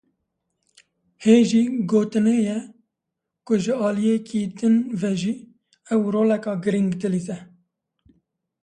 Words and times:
Hejî 1.25 1.63
gotinê 1.91 2.37
ye, 2.49 2.59
ku 3.47 3.53
ji 3.63 3.73
aliyekî 3.87 4.41
din 4.57 4.75
ve 4.99 5.11
jî, 5.21 5.33
ew 5.93 6.03
roleka 6.13 6.53
girîng 6.63 6.91
di 6.99 7.07
lîze 7.13 7.37